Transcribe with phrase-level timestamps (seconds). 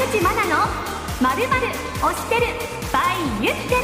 [0.00, 0.56] 山口真奈の
[1.20, 1.66] まるまる
[2.00, 2.46] 推してる
[2.90, 3.80] by 言ってる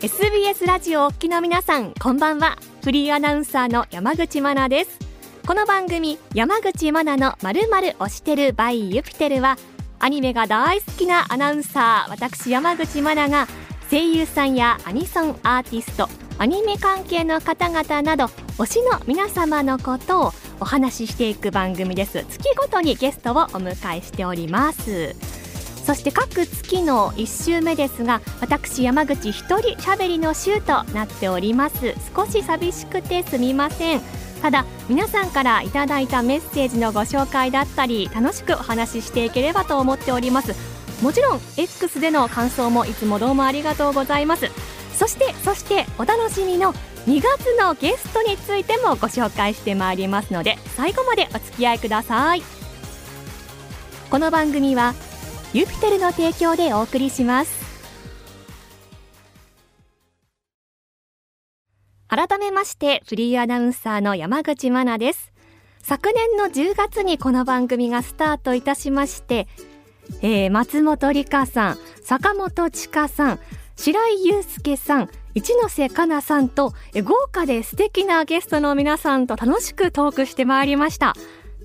[0.00, 2.58] SBS ラジオお聞きの皆さんこんばんは。
[2.82, 4.98] フリーアナウンサーの山口真奈です。
[5.46, 9.56] この番組山口真奈のまるまる推してる by ユピテルは
[10.00, 13.46] アニメが大好きなアナウンサー私山口真奈が
[13.90, 16.08] 声優さんやアニソンアーティスト
[16.38, 18.26] アニメ関係の方々など
[18.56, 22.24] 推しの皆様のことをお話ししていく番組です。
[22.24, 25.16] 月ごとにゲストをお迎えしております。
[25.84, 31.94] そして各月の1週目ですが私山口一人喋りの週となっております。
[32.14, 34.00] 少し寂しくてすみません。
[34.40, 40.69] ただ皆さんからいただいたメッセージのご紹介だったり楽しくお話ししていければと思っております。
[41.02, 44.50] もちろん X での感想もいつもどうもありがとうございます。
[44.94, 46.74] そしてそしてお楽しみの
[47.06, 52.42] 2月のゲストについてもご紹介してまいりますので最後までお付き合いください。
[54.10, 54.94] この番組は
[55.54, 57.60] ユピテルの提供でお送りします。
[62.08, 65.32] 改めましてフリーアナウンサーの山口真奈です。
[65.82, 69.48] 昨年の10月にこの番組がスタートいたしまして、
[70.22, 73.40] えー、松本里香さん坂本千佳さん
[73.76, 81.14] 白井祐介さん一ノ瀬香奈さんと豪華で素敵なゲストの皆さんと楽しくトークしてまいりました。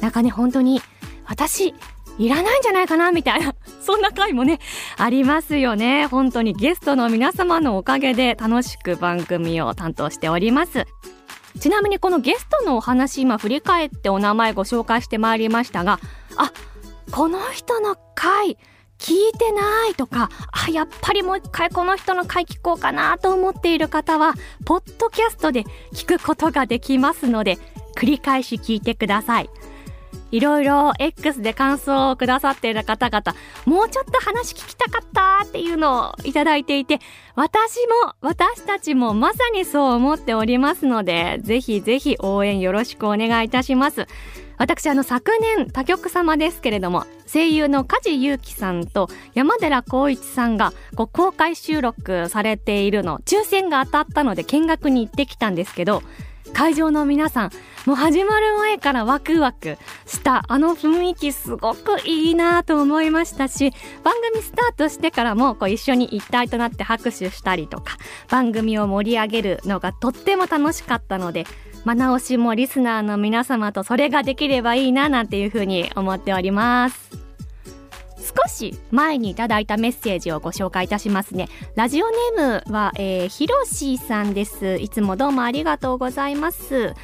[0.00, 0.80] なんかね本当に
[1.26, 1.74] 私
[2.18, 4.58] いらないんじゃないかなみたいな そんな回もね
[4.96, 6.06] ありますよね。
[6.06, 10.86] 本当にゲストの皆様のおかげで楽しく番組を担当しております。
[11.58, 15.98] ちなみにこのゲストのお話今振り返ってお名前ご紹介してまいりましたが
[16.36, 16.52] あ
[17.10, 18.58] この人の回
[18.98, 24.34] 聞いてないとかあやっぱりもう一回この人の回聞こうかなと思っている方は
[24.66, 25.64] ポッドキャストで
[25.94, 27.56] 聞くことができますので
[27.96, 29.48] 繰り返し聞いてください
[30.32, 37.00] いろいろ X で感想をくださっている方々、もうちょっと話聞きたかったっていうのをいただいていて、
[37.34, 44.06] 私も、私たちもまさにそう思っておりますので、ぜひぜひ応援よろしくお願いいたします。
[44.60, 56.02] 私あの昨年他局様ですけれども声優の梶裕貴さんと山寺宏一さんがこう公開収録されているの抽選が当たったので見学に行ってきたんですけど
[56.52, 57.50] 会場の皆さん
[57.86, 63.72] もう始まる前からワクワクしたあの雰囲気すごくいいなと思いましたし
[64.04, 67.96] 番組スタートしてからもこう一緒に一体となって拍手したりとか
[68.28, 71.46] 番組を盛り上げるのがとっても楽しかったので
[71.84, 77.10] ま直しもリスナーの皆様とそれができればいいななんていうふうに思っております。
[78.20, 81.48] 少し前にいただいたメッセージをご紹介いたしますね。
[81.74, 84.76] ラジオネームは、えー、ひろしさんです。
[84.76, 86.94] いつもどうもありがとうございます。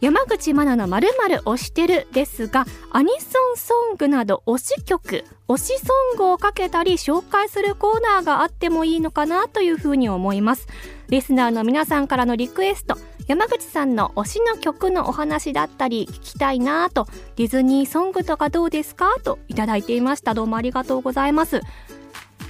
[0.00, 10.68] 山口真奈のまるまる推してるですがアニソンソングなど推し曲推しソングをかけたり紹介するコーナーがあってもいいのかなというふうに思います。
[11.08, 12.96] リスナーの皆さんからのリクエスト
[13.28, 17.06] 山口さんの推しの曲のお話だったり聞きたいなと
[17.36, 20.32] ディズニーソングとかどうですかといただいていました。
[20.32, 21.60] どうもありがとうございます。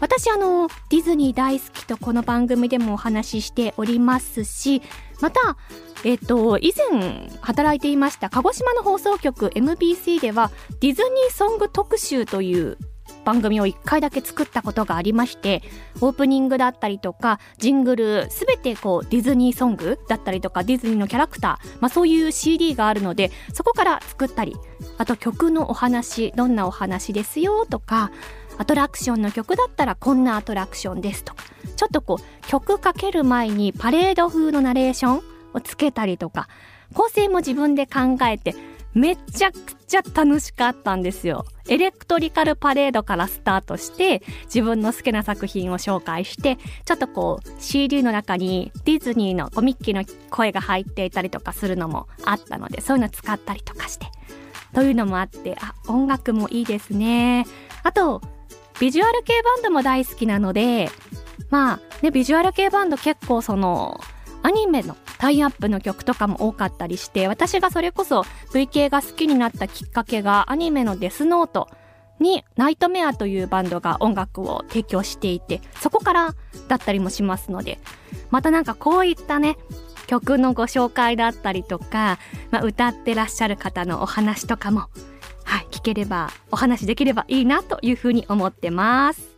[0.00, 4.80] 私あのディズニー大好きとこの番組でもお話ししておりますし
[5.20, 5.56] また
[6.04, 12.78] えっと以前働いていました鹿児島の放送局 MBC ではディズニーソング特集という
[13.28, 15.62] 番組を1回だけ作ったことがありまして
[16.00, 24.56] オープニングだったりとかジングル全てこうディズニーソングだったりとかディズニーのキャラクター、まあ、そういう CD があるのでそこから作ったり
[24.96, 28.12] あと曲のお話どんなお話ですよとか
[28.56, 31.44] アトラクションの曲だったらこんなアトラクションですとか
[31.76, 35.22] ちょっとこう曲かける前にパレード風のナレーション
[35.52, 36.48] をつけたりとか
[36.94, 38.54] 構成も自分で考えて
[38.98, 41.46] めちゃくちゃ楽しかったんですよ。
[41.68, 54.06] エレクトリカルパレードからスタートして自分の好きな作品を紹介してちょっとこう CD の中にディズニーのミッキーの声が入っていたりとかするのもあったのでそういうの使ったりとかして
[54.72, 57.46] というのもあってあ音楽もいいですね
[57.82, 58.22] あと
[58.80, 60.90] ビジュアル系バンドも大好きなので
[61.50, 64.00] まあねビジュアル系バンド結構その
[64.42, 68.20] アニメのタイアップの曲とかも多かったりして私がそれこそ
[68.52, 71.68] VK が好きになったきっかけがアニメのデスノート
[72.20, 76.34] にナイトメアというバンドが音楽を提供していてそこから
[76.68, 77.78] だったりもしますので
[78.30, 79.56] またなんかこういったね
[80.06, 82.18] 曲のご紹介だったりとか、
[82.50, 84.88] まあ、歌ってらっしゃる方のお話とかも
[85.44, 89.37] はい聞ければお話できればいいなというふうに思ってます。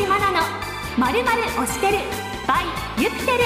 [0.00, 0.40] 口真奈の
[0.96, 1.98] まるまる推してる
[2.46, 3.38] by ユピテル。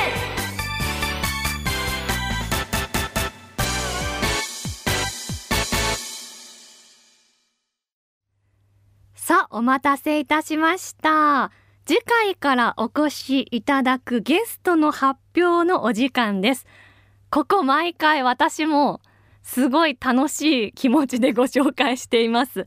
[9.16, 11.50] さあお待たせいたしました。
[11.86, 16.66] 次回からお越しいただくゲストの発表のお時間です。
[17.30, 19.00] ここ毎回私も
[19.42, 22.64] すごい楽しい気持ちでご紹介しています。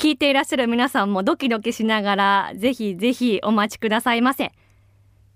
[0.00, 4.50] 聞いていらっしゃる皆さんもドキドキしながらぜひぜひお待ちくださいませ。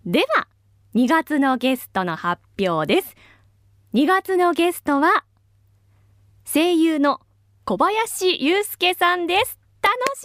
[0.07, 0.49] では
[0.95, 3.15] 2月のゲストの発表です。
[3.93, 5.27] 2月のゲストは
[6.51, 7.21] 声優の
[7.67, 9.59] 小林祐介さんです。
[9.83, 10.25] 楽し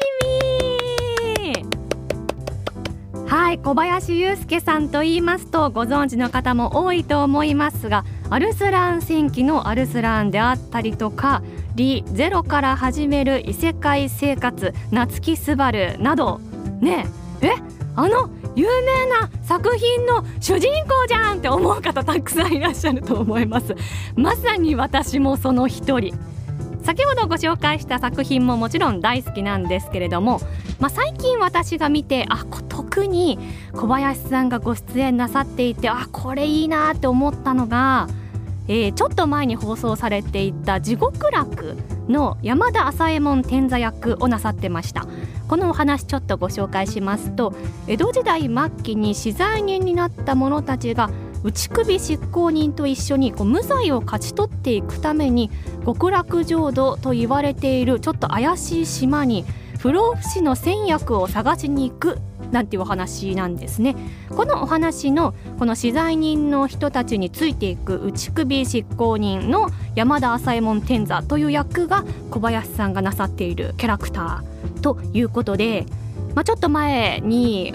[3.18, 11.42] みはい小林祐介さんと言いますとご存知の方も多いと思いますがアルスラン戦記のアルスランであったりとか
[11.76, 16.40] リゼロから始める異世界生活夏木すばるなど。
[16.80, 17.08] ね
[17.42, 17.54] え。
[17.96, 23.76] あの有名な作品の主人公じゃんって思う方たくさんいらっしゃると思います。
[24.16, 26.14] まさに私もその一人。
[26.84, 30.40] 先ほどご紹介した作品ももちろん大好きなんですけれども、
[30.80, 33.38] まあ、最近私が見てあ特に
[33.74, 38.08] 小林さんがご出演なさっていてあこれいいなって思ったのが
[38.70, 41.76] えー、ちょっと前に放送されていた地獄楽
[42.08, 45.06] の山田朝右衛門天座役をなさってました。
[45.50, 47.56] このお話ちょっとご紹介しますと
[47.88, 51.10] 江戸時代末期に資材人になった者たちが
[51.44, 55.50] 内首執行人と一緒にこう無罪を勝ち取っていくために
[55.84, 59.44] 極楽浄土と言われているちょっと怪しい島に
[59.80, 62.20] 不老不死の戦薬を探しに行く
[62.52, 63.96] なんていうお話なんですね。
[64.36, 75.86] このお話のこの資材人の人たちについていく内首執行人の山田朝右衛門天座という役が小林さんがなさっているキャラクターということで、
[76.36, 77.74] まあ、ちょっと前に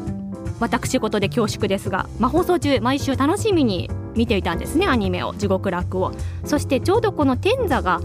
[0.60, 6.12] 私事で恐縮ですが、まあ、放送中毎週楽しみに見ていたんですねアニメを地獄楽を
[6.44, 8.00] そしてちょうどこの天座が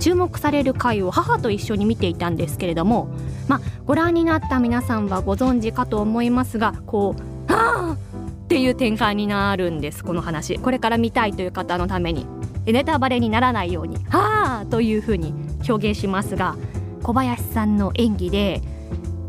[0.00, 3.08] 注目される回を母と一緒に見ていたんですけれども
[3.48, 7.96] ま、ご覧になった皆さんはご存知かと思いますがこう「はあ!」
[8.44, 12.26] っていう展開になるんですこの話これから見たいという方のために
[12.66, 15.34] ネタバレにならないように「はあ!」というふうに
[15.68, 16.56] 表現しますが
[17.02, 18.62] 小林さんの演技で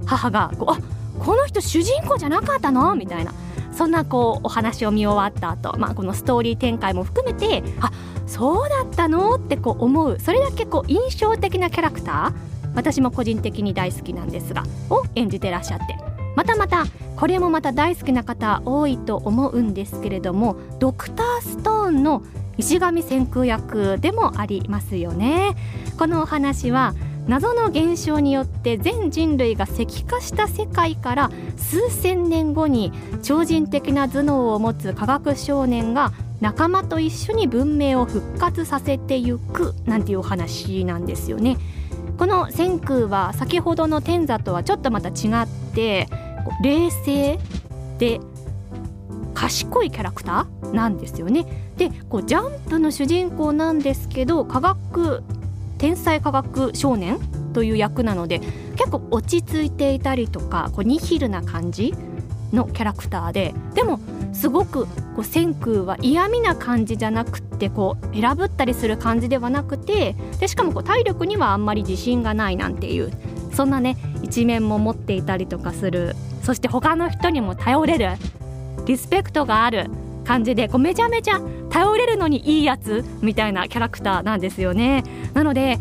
[0.06, 0.78] 母がこう「あ
[1.20, 3.34] この人主人公じゃなかったの?」みたいな
[3.82, 7.92] そんなこうお話を見終わった後、まあこのストーリー展開も含めてあ
[8.28, 10.20] そうだったのってこう思う。
[10.20, 12.34] それだけこう印象的なキャラクター
[12.76, 15.98] 私も個人的に大好きなんですがを演じてらっしゃって。
[16.36, 16.84] またまた
[17.16, 22.22] これもまた大好きな方多いと思うんですけれどもドクターストーンの
[22.58, 25.56] 石上千空役でもありますよね。
[25.98, 26.94] このお話は
[27.32, 32.92] 謎の現象によって全人類が石化した世界から数千年後に
[33.24, 36.12] 超人的な頭脳を持つ科学少年が
[36.42, 41.56] 仲間と一緒に文明を復活させてゆくなんていうお話なんですよね。
[42.18, 46.10] この千空は先ほどの天座とはちょっとまた違って
[46.62, 47.40] 冷静
[47.98, 48.20] で
[49.34, 51.46] 賢いキャラクターなんですよね。
[51.78, 55.24] でこうジャンプの主人公なんですけど科学
[55.82, 57.18] 天才科学少年
[57.54, 58.40] という役なので
[58.76, 61.96] 結構落ち着いていたりとかこうニヒルな感じ
[62.54, 64.00] のキャラクターででも
[64.32, 73.12] すごくこう千空は嫌味な感じじゃなくてこう選ぶったりする感じではなくてでしかもこう体力にはあんまり自信がないなんていう
[73.52, 78.10] そんなね一面も持っていたりとかするそして他の人にも頼れる
[78.86, 79.88] リスペクトがある
[80.26, 85.04] 感じでこうめちゃめちゃ頼れるのにいいやつみたいなキャラクターなんですよね。
[85.34, 85.80] なので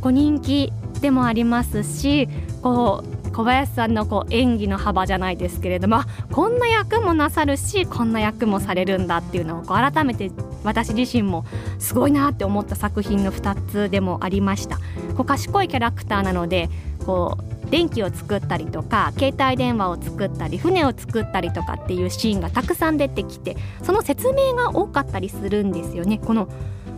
[0.00, 2.28] こう人気でもありますし
[2.62, 10.30] こう小林さんのこう演技の幅じゃないですけれどもこんな役もなさるしこんな役もされるんだっていうのをこう改めて
[10.64, 11.44] 私自身も
[11.78, 14.78] すごいなって思った作品の2つでもありました
[15.16, 16.68] こう賢いキャラクターなので
[17.06, 26.18] こう電気を作ったりとか携帯電話を作ったり船を作ったりとかっていうシーンがたくさん出てきてその説明が多かったりするんですよね。
[26.18, 26.48] この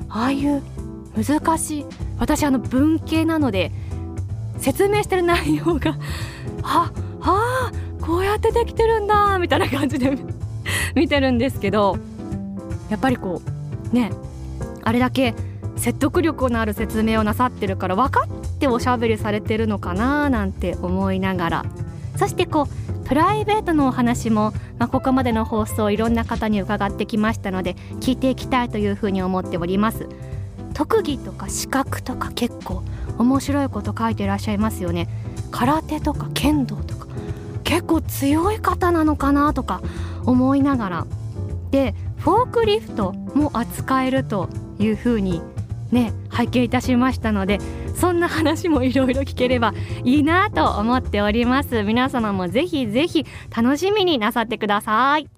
[0.09, 0.63] ああいう
[1.17, 1.87] 難しい
[2.19, 3.71] 私あの文系なので
[4.59, 5.93] 説明してる内容が
[6.63, 10.17] はあこうやってできてるんだみたいな感じで
[10.95, 11.97] 見てるんですけど
[12.91, 13.43] やっぱりこ
[13.93, 14.11] うね
[14.83, 15.35] あれだけ
[15.77, 21.65] 説得力のある説明をなさってるから分かっておしゃべりされてるのかななんて思いながら。
[22.17, 30.09] そしてこうプライベートのお話も、まあ、ここまでの放送いろんな方に伺ってきましたので聞いていきたいというふうに思っております。
[30.75, 32.83] 特技とか資格とか結構
[33.19, 35.09] 面白いこと書いていらっしゃいますよね。
[35.51, 37.09] 空手とか剣道とか
[37.65, 39.83] 結構強い方なのかなとか
[40.25, 41.07] 思いながら。
[41.73, 45.43] でフォークリフトも扱えるというふうに
[45.91, 47.59] ね拝見いたしましたので
[47.95, 51.83] そんな話もいろいろ聞ければいいなと思っております。
[51.83, 55.29] 皆様もぜひぜひ楽しみになさってください。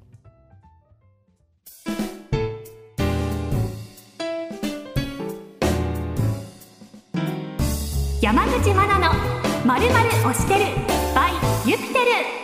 [8.20, 9.12] 山口真奈の
[9.66, 10.64] まるまる推してる。
[11.14, 12.44] by ユピテル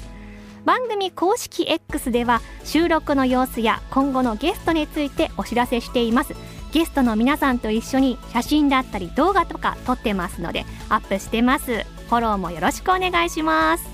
[0.64, 6.36] 番組公式 X では収録の様子や今後のゲストについてお知らせしています。
[6.72, 11.84] ゲストの皆さんと一緒に写真だったり動画とか撮ってますのでアップしてます。
[12.08, 13.84] フォローもよろしくお願いします。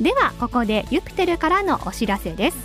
[0.00, 2.58] ではここでユピテルからのお知らせです。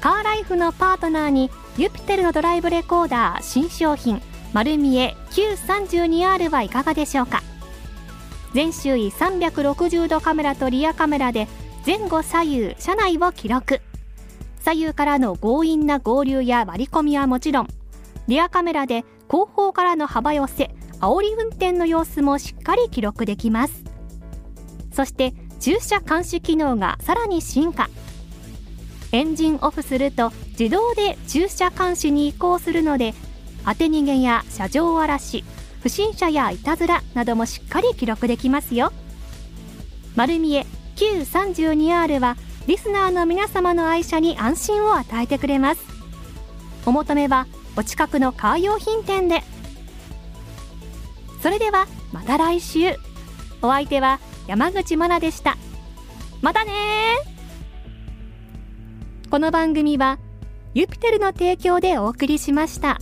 [0.00, 7.42] カーライフのパートナーにユピテルのドライブレコーダー新商品丸見え Q32R はいかがでしょうか。
[8.54, 11.48] 全周囲360度カメラとリアカメラで
[11.84, 13.82] 前後左右車内を記録。
[14.66, 17.68] 左右からの強引な合流や割り込みはもちろん
[18.26, 23.84] リアカメラで後方からの幅寄せ煽り運転の様子もしっかり記録できます。
[24.90, 27.88] そして駐車監視機能がさらに進化。
[29.12, 33.14] エンジンオフすると自動で駐車監視に移行するので
[33.64, 35.44] 当て逃げや車上荒らし
[35.80, 38.92] 不審者やいたずらなどもしっかり記録できますよ。
[40.16, 45.86] 丸見え Q32R はリスナーの皆様の愛車に安心を与えてくれます。
[46.84, 47.46] お求めは
[47.76, 49.42] お近くのカー用品店で。
[51.42, 52.96] それではまた来週。
[53.62, 54.18] お相手は
[54.48, 55.56] 山口真奈でした。
[56.42, 56.72] またね
[59.30, 60.18] この番組は
[60.74, 62.98] ユピテルの提供でお送りしました。